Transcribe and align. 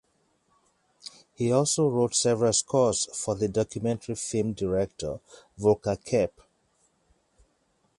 He 1.35 1.51
also 1.51 1.87
wrote 1.87 2.15
several 2.15 2.53
scores 2.53 3.05
for 3.15 3.35
the 3.35 3.47
documentary 3.47 4.15
film 4.15 4.53
director 4.53 5.19
Volker 5.59 5.95
Koepp. 5.95 6.31